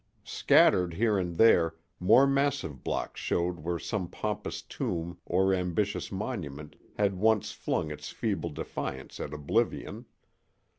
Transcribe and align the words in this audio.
Scattered 0.25 0.95
here 0.95 1.19
and 1.19 1.37
there, 1.37 1.75
more 1.99 2.25
massive 2.25 2.83
blocks 2.83 3.19
showed 3.21 3.59
where 3.59 3.77
some 3.77 4.07
pompous 4.09 4.63
tomb 4.63 5.19
or 5.27 5.53
ambitious 5.53 6.11
monument 6.11 6.75
had 6.97 7.13
once 7.19 7.51
flung 7.51 7.91
its 7.91 8.09
feeble 8.09 8.49
defiance 8.49 9.19
at 9.19 9.31
oblivion. 9.31 10.05